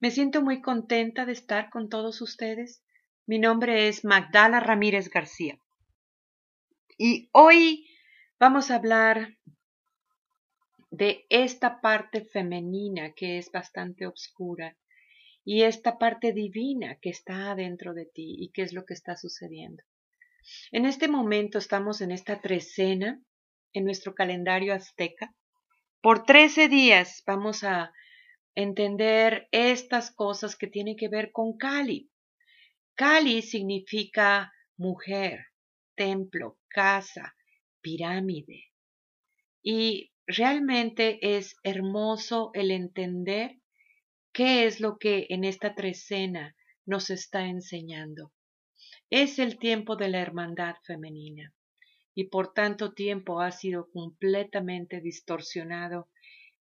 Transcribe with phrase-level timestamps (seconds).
[0.00, 2.84] Me siento muy contenta de estar con todos ustedes.
[3.26, 5.58] Mi nombre es Magdala Ramírez García.
[6.96, 7.84] Y hoy
[8.38, 9.36] vamos a hablar
[10.90, 14.76] de esta parte femenina que es bastante oscura
[15.44, 19.16] y esta parte divina que está adentro de ti y qué es lo que está
[19.16, 19.82] sucediendo.
[20.70, 23.20] En este momento estamos en esta trecena
[23.72, 25.34] en nuestro calendario azteca.
[26.00, 27.92] Por trece días vamos a
[28.60, 32.10] entender estas cosas que tienen que ver con Kali.
[32.96, 35.46] Kali significa mujer,
[35.94, 37.36] templo, casa,
[37.80, 38.72] pirámide.
[39.62, 43.60] Y realmente es hermoso el entender
[44.32, 48.32] qué es lo que en esta trecena nos está enseñando.
[49.08, 51.54] Es el tiempo de la hermandad femenina
[52.12, 56.10] y por tanto tiempo ha sido completamente distorsionado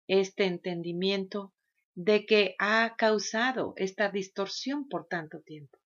[0.09, 1.55] este entendimiento
[1.95, 5.79] de que ha causado esta distorsión por tanto tiempo.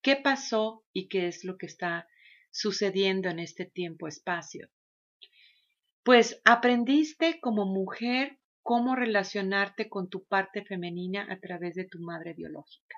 [0.00, 2.08] ¿Qué pasó y qué es lo que está
[2.50, 4.70] sucediendo en este tiempo-espacio?
[6.02, 12.32] Pues aprendiste como mujer cómo relacionarte con tu parte femenina a través de tu madre
[12.34, 12.96] biológica.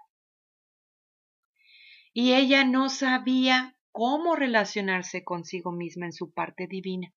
[2.12, 7.12] Y ella no sabía cómo relacionarse consigo misma en su parte divina.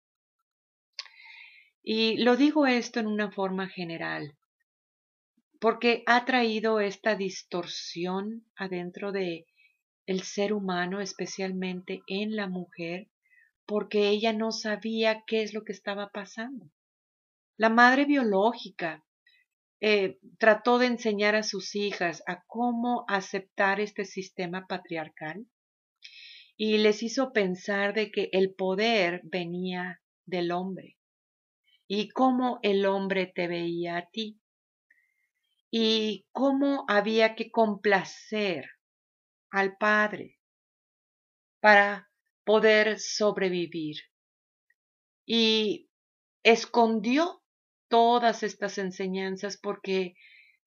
[1.84, 4.38] Y lo digo esto en una forma general,
[5.64, 9.46] porque ha traído esta distorsión adentro de
[10.06, 13.08] el ser humano, especialmente en la mujer,
[13.66, 16.70] porque ella no sabía qué es lo que estaba pasando.
[17.56, 19.06] La madre biológica
[19.80, 25.46] eh, trató de enseñar a sus hijas a cómo aceptar este sistema patriarcal
[26.58, 30.98] y les hizo pensar de que el poder venía del hombre
[31.88, 34.43] y cómo el hombre te veía a ti
[35.76, 38.70] y cómo había que complacer
[39.50, 40.38] al Padre
[41.62, 42.12] para
[42.44, 43.96] poder sobrevivir.
[45.26, 45.90] Y
[46.44, 47.42] escondió
[47.88, 50.14] todas estas enseñanzas porque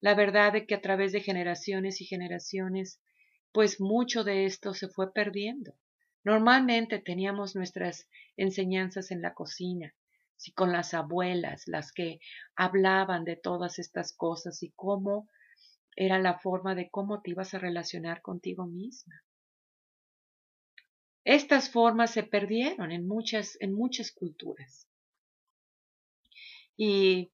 [0.01, 2.99] la verdad es que a través de generaciones y generaciones,
[3.53, 5.73] pues mucho de esto se fue perdiendo.
[6.25, 9.95] Normalmente teníamos nuestras enseñanzas en la cocina,
[10.37, 12.19] si con las abuelas, las que
[12.55, 15.27] hablaban de todas estas cosas y cómo
[15.95, 19.23] era la forma de cómo te ibas a relacionar contigo misma.
[21.23, 24.87] Estas formas se perdieron en muchas, en muchas culturas.
[26.77, 27.31] Y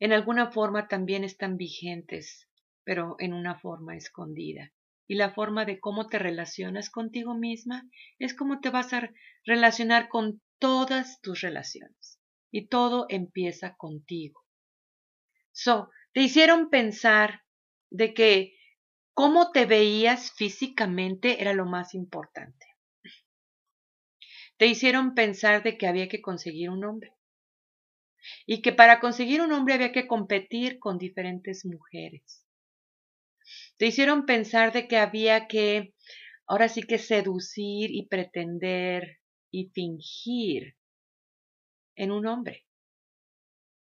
[0.00, 2.48] en alguna forma también están vigentes,
[2.84, 4.72] pero en una forma escondida.
[5.06, 9.10] Y la forma de cómo te relacionas contigo misma es cómo te vas a
[9.44, 12.15] relacionar con todas tus relaciones
[12.56, 14.42] y todo empieza contigo.
[15.52, 17.42] So, te hicieron pensar
[17.90, 18.56] de que
[19.12, 22.64] cómo te veías físicamente era lo más importante.
[24.56, 27.12] Te hicieron pensar de que había que conseguir un hombre
[28.46, 32.46] y que para conseguir un hombre había que competir con diferentes mujeres.
[33.76, 35.92] Te hicieron pensar de que había que,
[36.46, 39.18] ahora sí que seducir y pretender
[39.50, 40.75] y fingir
[41.96, 42.66] en un hombre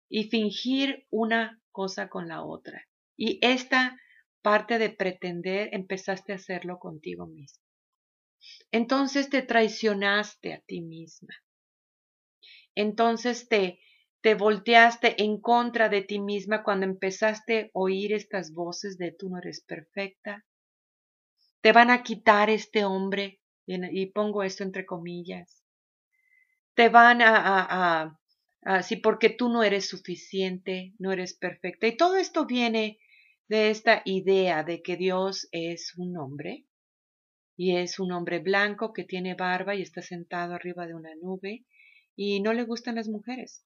[0.09, 2.88] y fingir una cosa con la otra.
[3.16, 3.97] Y esta
[4.42, 7.64] parte de pretender empezaste a hacerlo contigo mismo.
[8.72, 11.36] Entonces te traicionaste a ti misma.
[12.75, 13.80] Entonces te,
[14.22, 19.30] te volteaste en contra de ti misma cuando empezaste a oír estas voces de tú
[19.30, 20.46] no eres perfecta.
[21.62, 25.59] Te van a quitar este hombre, y pongo esto entre comillas
[26.79, 28.16] te van a,
[28.63, 31.88] a, sí, porque tú no eres suficiente, no eres perfecta.
[31.88, 33.00] Y todo esto viene
[33.50, 36.67] de esta idea de que Dios es un hombre
[37.57, 41.66] y es un hombre blanco que tiene barba y está sentado arriba de una nube
[42.16, 43.66] y no le gustan las mujeres,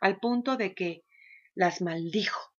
[0.00, 1.02] al punto de que
[1.56, 2.52] las maldijo.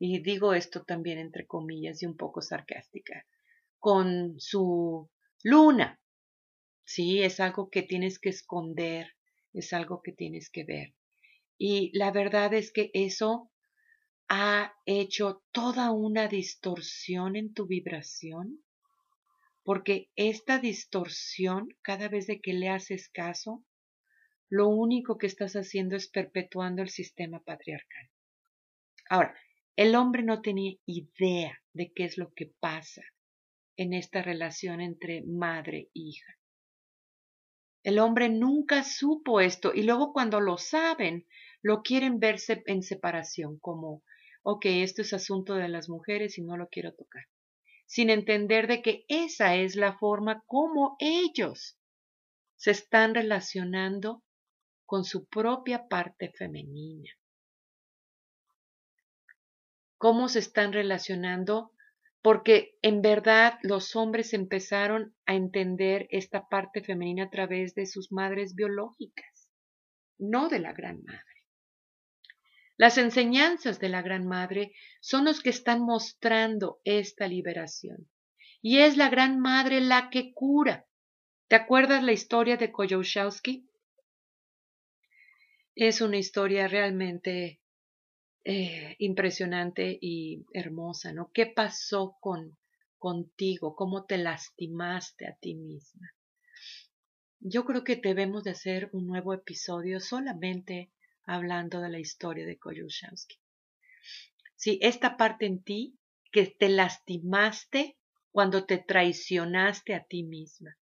[0.00, 3.24] Y digo esto también entre comillas y un poco sarcástica,
[3.78, 5.08] con su
[5.44, 6.00] luna.
[6.84, 9.15] Sí, es algo que tienes que esconder,
[9.56, 10.94] es algo que tienes que ver.
[11.58, 13.50] Y la verdad es que eso
[14.28, 18.62] ha hecho toda una distorsión en tu vibración,
[19.62, 23.64] porque esta distorsión, cada vez de que le haces caso,
[24.48, 28.08] lo único que estás haciendo es perpetuando el sistema patriarcal.
[29.08, 29.36] Ahora,
[29.76, 33.02] el hombre no tenía idea de qué es lo que pasa
[33.76, 36.38] en esta relación entre madre e hija.
[37.86, 41.24] El hombre nunca supo esto y luego cuando lo saben,
[41.62, 44.02] lo quieren verse en separación, como,
[44.42, 47.28] ok, esto es asunto de las mujeres y no lo quiero tocar,
[47.86, 51.78] sin entender de que esa es la forma como ellos
[52.56, 54.24] se están relacionando
[54.84, 57.12] con su propia parte femenina.
[59.96, 61.70] Cómo se están relacionando
[62.26, 68.10] porque en verdad los hombres empezaron a entender esta parte femenina a través de sus
[68.10, 69.48] madres biológicas,
[70.18, 71.44] no de la Gran Madre.
[72.76, 78.10] Las enseñanzas de la Gran Madre son los que están mostrando esta liberación.
[78.60, 80.84] Y es la Gran Madre la que cura.
[81.46, 83.70] ¿Te acuerdas la historia de Koyoshowski?
[85.76, 87.60] Es una historia realmente
[88.48, 91.30] eh, impresionante y hermosa, ¿no?
[91.32, 92.56] ¿Qué pasó con
[92.98, 93.74] contigo?
[93.74, 96.14] ¿Cómo te lastimaste a ti misma?
[97.40, 100.92] Yo creo que debemos de hacer un nuevo episodio solamente
[101.24, 103.36] hablando de la historia de Koyushowski.
[104.54, 105.98] Sí, esta parte en ti
[106.30, 107.98] que te lastimaste
[108.30, 110.78] cuando te traicionaste a ti misma.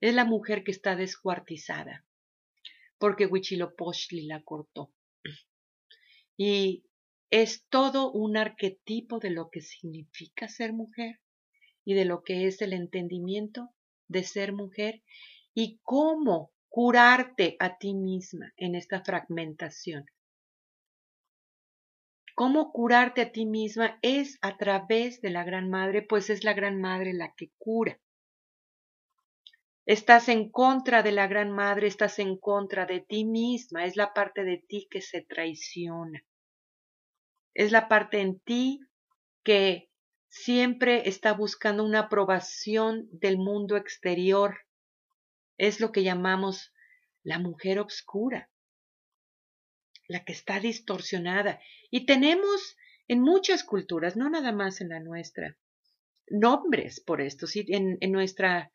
[0.00, 2.04] Es la mujer que está descuartizada
[3.00, 4.92] porque Huitzilopochtli la cortó.
[6.36, 6.84] Y
[7.30, 11.20] es todo un arquetipo de lo que significa ser mujer
[11.84, 13.70] y de lo que es el entendimiento
[14.08, 15.02] de ser mujer
[15.54, 20.06] y cómo curarte a ti misma en esta fragmentación.
[22.34, 26.54] Cómo curarte a ti misma es a través de la Gran Madre, pues es la
[26.54, 28.00] Gran Madre la que cura.
[29.86, 34.12] Estás en contra de la Gran Madre, estás en contra de ti misma, es la
[34.12, 36.24] parte de ti que se traiciona.
[37.54, 38.80] Es la parte en ti
[39.42, 39.90] que
[40.28, 44.58] siempre está buscando una aprobación del mundo exterior
[45.58, 46.72] es lo que llamamos
[47.22, 48.50] la mujer obscura,
[50.08, 51.60] la que está distorsionada.
[51.90, 52.76] Y tenemos
[53.08, 55.58] en muchas culturas, no nada más en la nuestra,
[56.28, 57.46] nombres por esto.
[57.46, 57.66] ¿sí?
[57.68, 58.72] En, nuestra,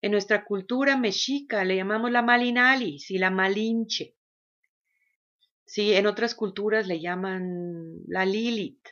[0.00, 4.16] en nuestra cultura mexica le llamamos la malinalis y la malinche.
[5.66, 8.86] Sí, en otras culturas le llaman la Lilith.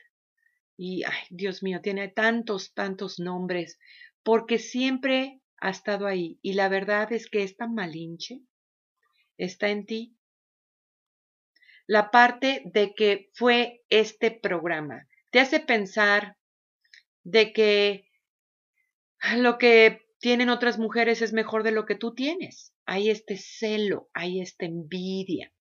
[0.77, 3.79] Y, ay, Dios mío, tiene tantos, tantos nombres,
[4.23, 6.39] porque siempre ha estado ahí.
[6.43, 8.41] Y la verdad es que esta malinche
[9.37, 10.17] está en ti.
[11.87, 16.37] La parte de que fue este programa te hace pensar
[17.25, 18.09] de que
[19.37, 22.73] lo que tienen otras mujeres es mejor de lo que tú tienes.
[22.87, 25.53] Hay este celo, hay esta envidia,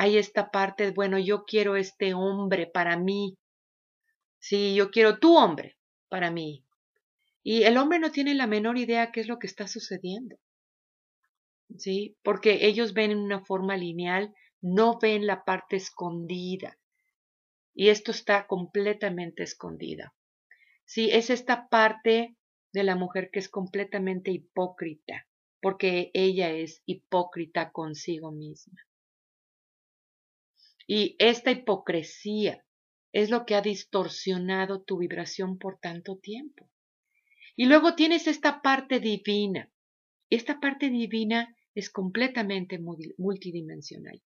[0.00, 3.36] hay esta parte, bueno, yo quiero este hombre para mí.
[4.38, 5.76] Sí, yo quiero tu hombre
[6.08, 6.64] para mí.
[7.42, 10.36] Y el hombre no tiene la menor idea qué es lo que está sucediendo.
[11.76, 12.16] ¿Sí?
[12.22, 14.32] Porque ellos ven en una forma lineal,
[14.62, 16.78] no ven la parte escondida.
[17.74, 20.14] Y esto está completamente escondida.
[20.86, 22.38] Sí, es esta parte
[22.72, 25.26] de la mujer que es completamente hipócrita,
[25.60, 28.80] porque ella es hipócrita consigo misma.
[30.92, 32.64] Y esta hipocresía
[33.12, 36.68] es lo que ha distorsionado tu vibración por tanto tiempo.
[37.54, 39.70] Y luego tienes esta parte divina.
[40.30, 42.80] Esta parte divina es completamente
[43.18, 44.20] multidimensional.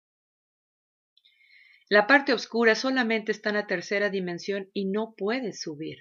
[1.89, 5.97] La parte oscura solamente está en la tercera dimensión y no puede subir.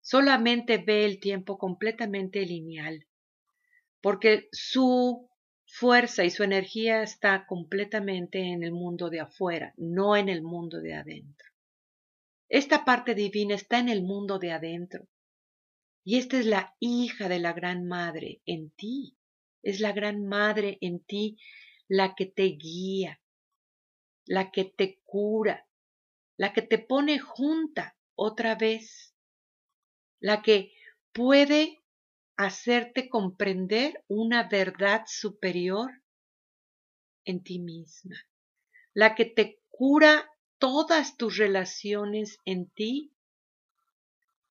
[0.00, 3.08] Solamente ve el tiempo completamente lineal,
[4.00, 5.27] porque su
[5.68, 10.80] fuerza y su energía está completamente en el mundo de afuera, no en el mundo
[10.80, 11.48] de adentro.
[12.48, 15.06] Esta parte divina está en el mundo de adentro,
[16.04, 19.18] y esta es la hija de la gran madre en ti.
[19.62, 21.36] Es la gran madre en ti
[21.86, 23.20] la que te guía,
[24.24, 25.68] la que te cura,
[26.38, 29.14] la que te pone junta otra vez,
[30.18, 30.72] la que
[31.12, 31.77] puede
[32.38, 35.90] hacerte comprender una verdad superior
[37.24, 38.16] en ti misma,
[38.94, 43.12] la que te cura todas tus relaciones en ti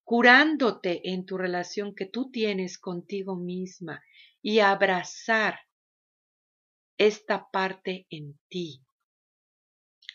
[0.04, 4.04] curándote en tu relación que tú tienes contigo misma
[4.42, 5.60] y abrazar
[6.98, 8.86] esta parte en ti.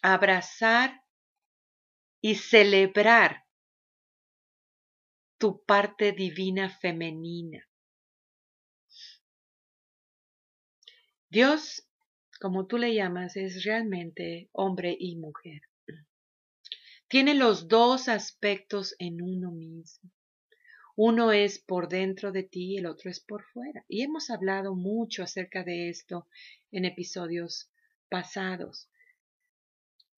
[0.02, 1.02] Abrazar
[2.20, 3.41] y celebrar
[5.42, 7.68] tu parte divina femenina.
[11.28, 11.84] Dios,
[12.40, 15.62] como tú le llamas, es realmente hombre y mujer.
[17.08, 20.12] Tiene los dos aspectos en uno mismo.
[20.94, 23.84] Uno es por dentro de ti el otro es por fuera.
[23.88, 26.28] Y hemos hablado mucho acerca de esto
[26.70, 27.68] en episodios
[28.08, 28.88] pasados.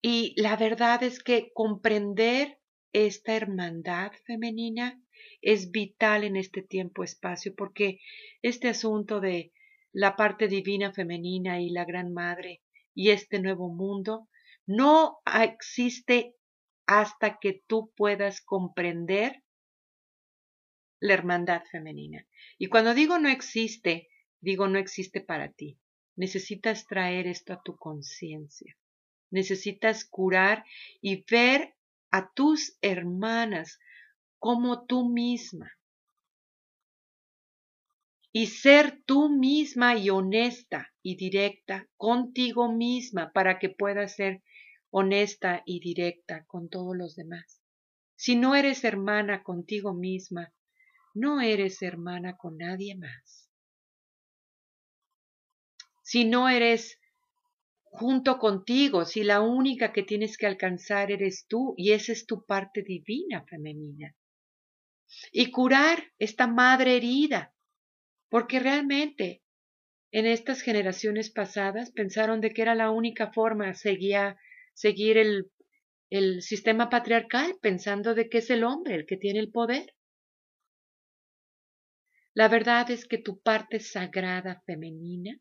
[0.03, 2.59] Y la verdad es que comprender
[2.93, 5.01] esta hermandad femenina
[5.43, 8.01] es vital en este tiempo-espacio porque
[8.43, 9.53] este asunto de
[9.93, 12.63] la parte divina femenina y la Gran Madre
[12.95, 14.29] y este nuevo mundo
[14.67, 16.37] no existe
[16.87, 19.43] hasta que tú puedas comprender
[21.01, 22.27] la hermandad femenina.
[22.59, 24.09] Y cuando digo no existe,
[24.41, 25.79] digo no existe para ti.
[26.17, 28.77] Necesitas traer esto a tu conciencia.
[29.31, 30.65] Necesitas curar
[31.01, 31.75] y ver
[32.11, 33.81] a tus hermanas
[34.45, 35.73] como tú misma.
[38.31, 44.43] Y ser tú misma y honesta y directa contigo misma para que puedas ser
[44.91, 47.63] honesta y directa con todos los demás.
[48.17, 50.53] Si no eres hermana contigo misma,
[51.15, 53.49] no eres hermana con nadie más.
[56.03, 57.01] Si no eres
[57.83, 62.45] junto contigo, si la única que tienes que alcanzar eres tú y esa es tu
[62.45, 64.15] parte divina femenina.
[65.33, 67.55] Y curar esta madre herida,
[68.29, 69.43] porque realmente
[70.11, 74.39] en estas generaciones pasadas pensaron de que era la única forma seguía,
[74.73, 75.51] seguir el,
[76.11, 79.95] el sistema patriarcal, pensando de que es el hombre el que tiene el poder.
[82.33, 85.39] La verdad es que tu parte sagrada femenina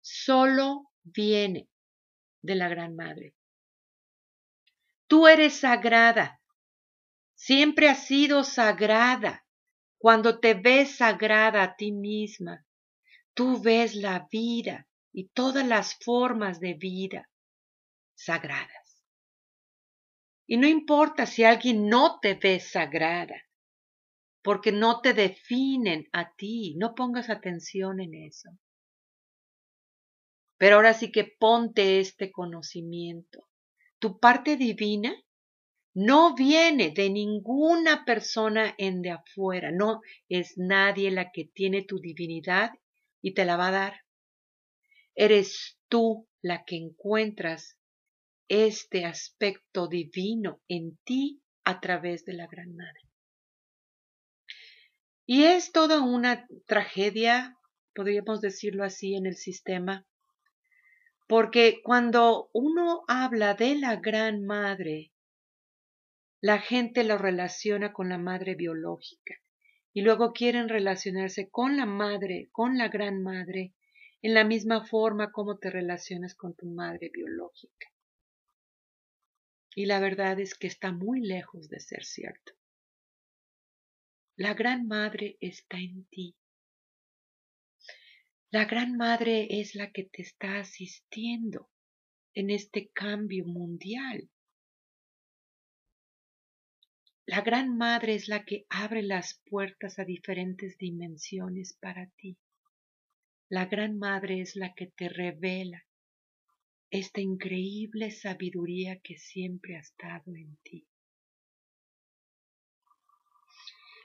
[0.00, 1.68] solo viene
[2.42, 3.34] de la Gran Madre.
[5.08, 6.40] Tú eres sagrada,
[7.36, 9.44] siempre has sido sagrada.
[9.98, 12.66] Cuando te ves sagrada a ti misma,
[13.34, 17.30] tú ves la vida y todas las formas de vida
[18.14, 19.04] sagradas.
[20.46, 23.42] Y no importa si alguien no te ve sagrada,
[24.42, 28.50] porque no te definen a ti, no pongas atención en eso.
[30.56, 33.48] Pero ahora sí que ponte este conocimiento.
[33.98, 35.14] Tu parte divina
[35.96, 42.00] no viene de ninguna persona en de afuera, no es nadie la que tiene tu
[42.00, 42.72] divinidad
[43.22, 44.00] y te la va a dar.
[45.14, 47.78] Eres tú la que encuentras
[48.46, 53.00] este aspecto divino en ti a través de la Gran Madre.
[55.24, 57.56] Y es toda una tragedia,
[57.94, 60.06] podríamos decirlo así, en el sistema,
[61.26, 65.10] porque cuando uno habla de la gran madre,
[66.40, 69.34] la gente lo relaciona con la madre biológica
[69.92, 73.72] y luego quieren relacionarse con la madre, con la gran madre,
[74.22, 77.88] en la misma forma como te relacionas con tu madre biológica.
[79.74, 82.52] Y la verdad es que está muy lejos de ser cierto.
[84.38, 86.36] La Gran Madre está en ti.
[88.50, 91.70] La Gran Madre es la que te está asistiendo
[92.34, 94.28] en este cambio mundial.
[97.28, 102.38] La Gran Madre es la que abre las puertas a diferentes dimensiones para ti.
[103.48, 105.84] La Gran Madre es la que te revela
[106.88, 110.86] esta increíble sabiduría que siempre ha estado en ti.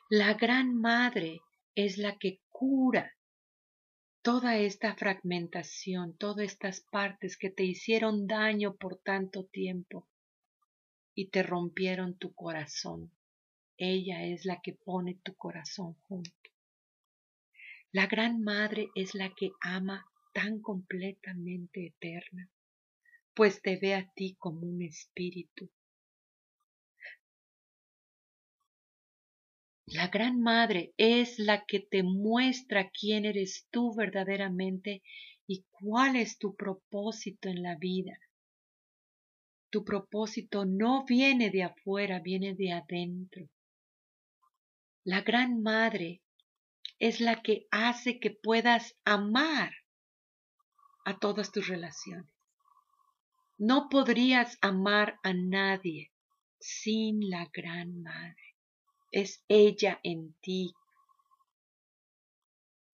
[0.10, 1.42] La Gran Madre
[1.75, 3.16] es la que cura
[4.24, 10.08] toda esta fragmentación, todas estas partes que te hicieron daño por tanto tiempo
[11.15, 13.12] y te rompieron tu corazón.
[13.77, 16.32] Ella es la que pone tu corazón junto.
[17.91, 22.50] La Gran Madre es la que ama tan completamente eterna,
[23.34, 25.70] pues te ve a ti como un espíritu
[29.94, 35.03] La Gran Madre es la que te muestra quién eres tú verdaderamente
[35.46, 38.18] y cuál es tu propósito en la vida.
[39.72, 43.50] Tu propósito no viene de afuera, viene de adentro.
[45.04, 46.22] La Gran Madre
[47.00, 49.74] es la que hace que puedas amar
[51.06, 52.32] a todas tus relaciones.
[53.58, 56.12] No podrías amar a nadie
[56.60, 58.51] sin la Gran Madre
[59.12, 60.74] es ella en ti.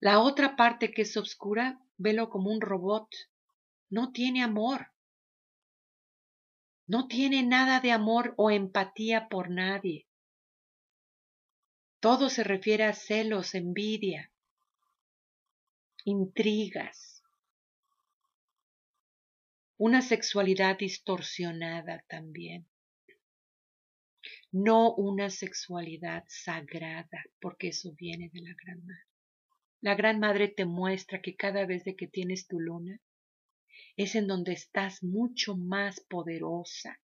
[0.00, 3.08] La otra parte que es oscura, velo como un robot.
[3.90, 4.88] No tiene amor.
[6.88, 10.08] No tiene nada de amor o empatía por nadie.
[12.00, 14.32] Todo se refiere a celos, envidia,
[16.04, 17.22] intrigas,
[19.76, 22.66] una sexualidad distorsionada también
[24.52, 29.04] no una sexualidad sagrada, porque eso viene de la Gran Madre.
[29.80, 33.00] La Gran Madre te muestra que cada vez que tienes tu luna,
[33.98, 37.00] es en donde estás mucho más poderosa.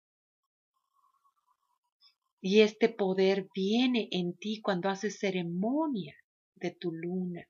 [2.43, 6.15] Y este poder viene en ti cuando haces ceremonia
[6.55, 7.49] de tu luna.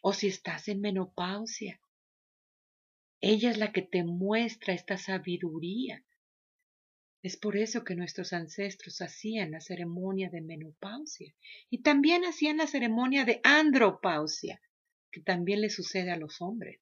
[0.00, 1.80] O si estás en menopausia.
[3.20, 6.04] Ella es la que te muestra esta sabiduría.
[7.22, 11.34] Es por eso que nuestros ancestros hacían la ceremonia de menopausia
[11.68, 14.62] y también hacían la ceremonia de andropausia,
[15.10, 16.80] que también le sucede a los hombres.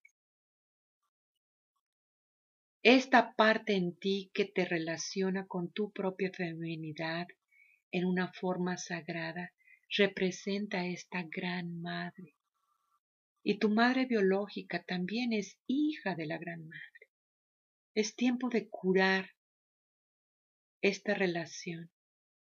[2.84, 7.26] Esta parte en ti que te relaciona con tu propia feminidad
[7.90, 9.52] en una forma sagrada
[9.96, 12.36] representa a esta gran madre.
[13.42, 17.10] Y tu madre biológica también es hija de la gran madre.
[17.94, 19.30] Es tiempo de curar
[20.80, 21.90] esta relación.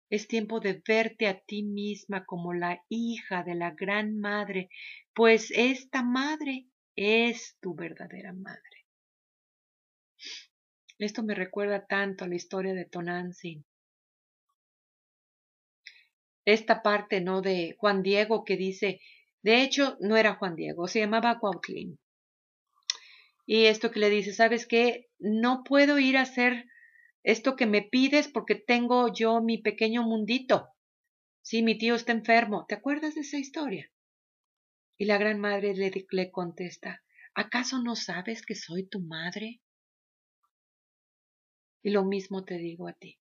[0.09, 4.69] Es tiempo de verte a ti misma como la hija de la gran madre,
[5.15, 8.82] pues esta madre es tu verdadera madre.
[11.03, 13.65] Esto me recuerda tanto a la historia de Tonantzin.
[16.45, 17.43] Esta parte, ¿no?
[17.43, 19.01] De Juan Diego que dice,
[19.43, 21.99] de hecho, no era Juan Diego, se llamaba Cuautlín.
[23.47, 25.09] Y esto que le dice, ¿sabes qué?
[25.19, 26.67] No puedo ir a hacer
[27.25, 30.69] esto que me pides porque tengo yo mi pequeño mundito.
[31.43, 32.65] Sí, mi tío está enfermo.
[32.69, 33.91] ¿Te acuerdas de esa historia?
[34.99, 37.03] Y la gran madre le, le contesta,
[37.35, 39.62] ¿acaso no sabes que soy tu madre?
[41.83, 43.19] Y lo mismo te digo a ti.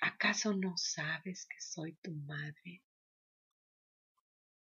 [0.00, 2.82] ¿Acaso no sabes que soy tu madre?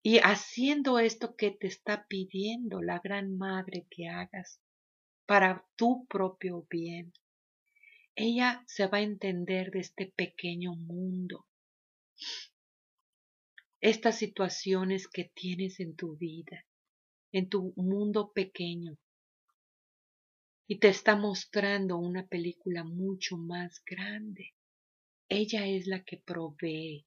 [0.02, 4.61] Y haciendo esto que te está pidiendo la gran madre que hagas
[5.26, 7.12] para tu propio bien,
[8.14, 11.47] ella se va a entender de este pequeño mundo,
[13.81, 16.64] estas situaciones que tienes en tu vida,
[17.33, 18.97] en tu mundo pequeño,
[20.66, 24.54] y te está mostrando una película mucho más grande.
[25.28, 27.06] Ella es la que provee,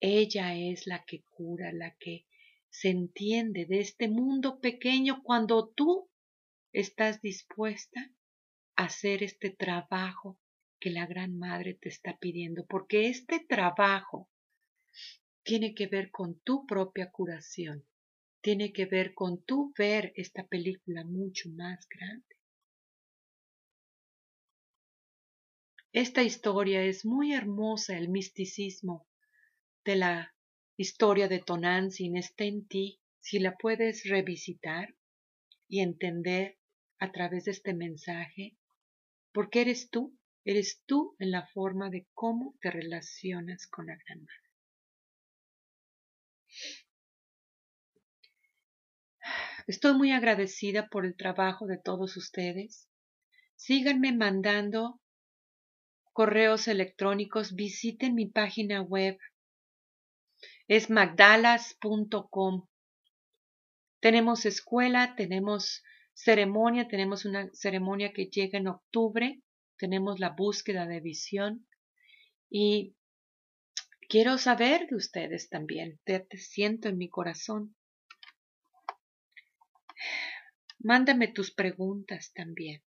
[0.00, 2.26] ella es la que cura, la que
[2.70, 6.08] se entiende de este mundo pequeño cuando tú
[6.72, 8.12] estás dispuesta
[8.76, 10.38] hacer este trabajo
[10.78, 14.30] que la Gran Madre te está pidiendo, porque este trabajo
[15.42, 17.84] tiene que ver con tu propia curación,
[18.40, 22.26] tiene que ver con tu ver esta película mucho más grande.
[25.92, 29.08] Esta historia es muy hermosa, el misticismo
[29.84, 30.34] de la
[30.76, 34.94] historia de Tonantzin está en ti si la puedes revisitar
[35.68, 36.58] y entender
[36.98, 38.56] a través de este mensaje
[39.32, 44.20] porque eres tú, eres tú en la forma de cómo te relacionas con la Gran
[44.20, 44.49] Madre.
[49.66, 52.88] Estoy muy agradecida por el trabajo de todos ustedes.
[53.56, 55.00] Síganme mandando
[56.12, 59.18] correos electrónicos, visiten mi página web.
[60.66, 62.66] Es magdalas.com.
[64.00, 65.82] Tenemos escuela, tenemos
[66.14, 69.42] ceremonia, tenemos una ceremonia que llega en octubre,
[69.76, 71.66] tenemos la búsqueda de visión
[72.48, 72.94] y
[74.08, 77.76] quiero saber de ustedes también, te, te siento en mi corazón.
[80.82, 82.82] Mándame tus preguntas también.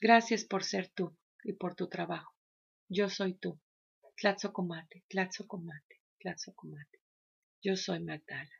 [0.00, 2.34] Gracias por ser tú y por tu trabajo.
[2.88, 3.60] Yo soy tú.
[4.16, 7.00] Tlatzocomate, Tlatzocomate, Tlatzocomate.
[7.62, 8.54] Yo soy Magdala.